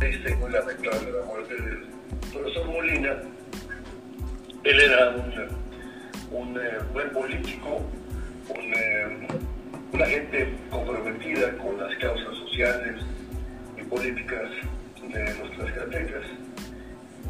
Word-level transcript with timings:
triste 0.00 0.34
muy 0.36 0.50
lamentable 0.50 1.12
la 1.12 1.24
muerte 1.26 1.54
del 1.54 1.86
profesor 2.32 2.66
Molina. 2.66 3.16
Él 4.64 4.80
era 4.80 5.10
un, 6.30 6.56
eh, 6.56 6.78
buen 6.92 7.10
político, 7.10 7.82
un, 8.48 8.74
eh, 8.74 9.28
una 9.92 10.06
gente 10.06 10.54
comprometida 10.70 11.56
con 11.58 11.78
las 11.78 11.94
causas 11.96 12.34
sociales 12.38 13.02
y 13.78 13.82
políticas 13.82 14.50
de 15.06 15.34
los 15.34 15.50
tlaxcaltecas. 15.52 16.24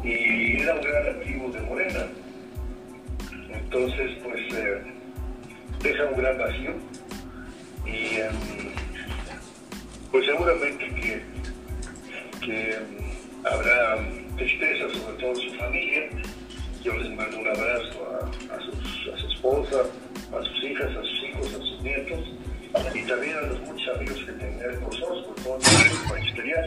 Y 0.03 0.61
era 0.61 0.75
un 0.75 0.81
gran 0.81 1.07
activo 1.09 1.49
de 1.51 1.61
Morena. 1.61 2.07
Entonces, 3.53 4.11
pues, 4.23 4.53
eh, 4.53 4.81
deja 5.83 6.05
un 6.05 6.21
gran 6.21 6.37
vacío. 6.37 6.73
Y 7.85 8.15
em, 8.15 8.71
pues 10.11 10.25
seguramente 10.25 10.87
que, 10.95 11.10
que 12.41 12.73
em, 12.73 12.83
habrá 13.43 13.99
tristeza, 14.37 14.89
sobre 14.89 15.17
todo 15.17 15.29
en 15.29 15.49
su 15.49 15.57
familia. 15.57 16.09
Yo 16.83 16.93
les 16.97 17.09
mando 17.15 17.39
un 17.39 17.47
abrazo 17.47 18.21
a, 18.51 18.59
sus, 18.59 19.13
a 19.13 19.17
su 19.17 19.27
esposa, 19.27 19.83
a 20.33 20.43
sus 20.43 20.63
hijas, 20.63 20.89
a 20.89 21.01
sus 21.01 21.23
hijos, 21.23 21.53
a 21.53 21.57
sus 21.57 21.81
nietos 21.83 22.19
y 22.95 23.01
también 23.03 23.37
a 23.37 23.41
los 23.41 23.59
muchos 23.61 23.95
amigos 23.95 24.17
que 24.25 24.31
tengan 24.31 24.81
nosotros 24.81 25.25
por 25.27 25.35
todo 25.35 25.57
el 25.57 26.09
magisterial. 26.09 26.65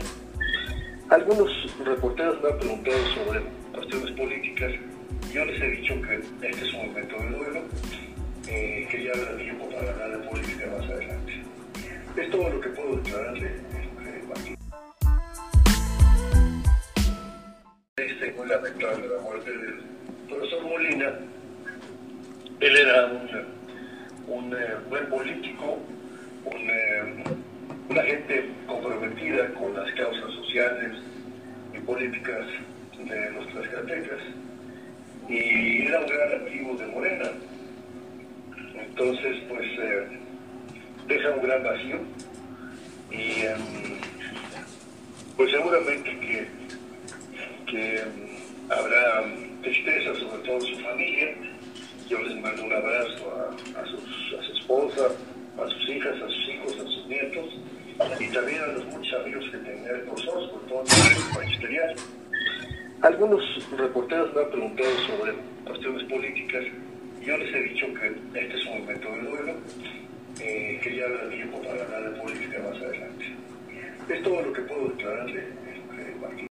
Algunos 1.10 1.50
reporteros 1.84 2.42
me 2.42 2.48
han 2.50 2.58
preguntado 2.58 2.96
sobre 3.14 3.42
cuestiones 3.72 4.10
políticas. 4.12 4.72
Yo 5.32 5.44
les 5.44 5.60
he 5.60 5.70
dicho 5.70 5.94
que 6.02 6.14
este 6.46 6.50
es 6.50 6.74
un 6.74 6.86
momento 6.86 7.16
de 7.16 7.28
duelo, 7.30 7.60
eh, 8.48 8.88
que 8.90 9.04
ya 9.04 9.12
habrá 9.12 9.36
tiempo 9.36 9.68
para 9.70 9.90
hablar 9.90 10.20
de 10.20 10.28
política 10.28 10.66
más 10.78 10.90
adelante. 10.90 11.32
Es 12.16 12.30
todo 12.30 12.48
lo 12.48 12.60
que 12.60 12.68
puedo 12.68 12.96
declararle, 12.96 13.23
lamentable 18.54 19.08
la 19.08 19.20
muerte 19.22 19.50
del 19.50 19.80
profesor 20.28 20.62
Molina. 20.62 21.12
Él 22.60 22.76
era 22.76 23.06
un, 23.06 23.28
un 24.28 24.52
eh, 24.54 24.74
buen 24.88 25.06
político, 25.08 25.78
eh, 26.52 27.24
una 27.88 28.02
gente 28.02 28.50
comprometida 28.66 29.48
con 29.54 29.74
las 29.74 29.90
causas 29.94 30.32
sociales 30.34 30.92
y 31.74 31.78
políticas 31.80 32.46
de 32.98 33.30
los 33.32 33.48
tlaxcaltecas. 33.48 34.20
Y 35.28 35.86
era 35.86 36.00
un 36.00 36.06
gran 36.06 36.32
activo 36.40 36.76
de 36.76 36.86
Morena. 36.86 37.30
Entonces, 38.76 39.36
pues, 39.48 39.68
eh, 39.80 40.06
deja 41.08 41.30
un 41.30 41.42
gran 41.42 41.62
vacío. 41.64 41.98
Y, 43.10 43.42
em, 43.42 43.98
pues, 45.36 45.50
seguramente 45.50 46.10
que, 46.20 46.46
que 47.66 47.96
em, 47.98 48.33
habrá 48.70 49.24
tristeza, 49.62 50.14
sobre 50.14 50.42
todo 50.42 50.56
en 50.56 50.74
su 50.74 50.82
familia. 50.82 51.34
Yo 52.08 52.18
les 52.22 52.36
mando 52.40 52.64
un 52.64 52.72
abrazo 52.72 53.52
a, 53.76 53.86
sus, 53.86 54.38
a 54.38 54.42
su 54.42 54.52
esposa, 54.52 55.08
a 55.58 55.68
sus 55.68 55.88
hijas, 55.88 56.14
a 56.22 56.26
sus 56.26 56.48
hijos, 56.48 56.72
a 56.80 56.84
sus 56.84 57.06
nietos 57.06 57.54
y 58.20 58.26
también 58.28 58.60
a 58.60 58.66
los 58.68 58.84
muchos 58.86 59.20
amigos 59.20 59.44
que 59.50 59.58
tengan 59.58 60.06
nosotros 60.06 60.50
por 60.50 60.66
todo 60.66 60.82
el 60.82 61.34
magisterial. 61.34 61.94
Algunos 63.02 63.42
reporteros 63.76 64.34
me 64.34 64.42
han 64.42 64.50
preguntado 64.50 64.90
sobre 65.06 65.34
cuestiones 65.64 66.04
políticas 66.04 66.64
yo 67.24 67.38
les 67.38 67.54
he 67.54 67.62
dicho 67.62 67.86
que 67.94 68.08
este 68.38 68.56
es 68.58 68.66
un 68.66 68.80
momento 68.80 69.08
de 69.10 69.22
duelo, 69.22 69.54
eh, 70.40 70.78
que 70.82 70.94
ya 70.94 71.06
habrá 71.06 71.30
tiempo 71.30 71.58
para 71.62 71.82
hablar 71.82 72.12
de 72.12 72.20
política 72.20 72.58
más 72.58 72.82
adelante. 72.82 73.24
Es 74.10 74.22
todo 74.22 74.42
lo 74.42 74.52
que 74.52 74.60
puedo 74.60 74.88
declararle. 74.88 75.44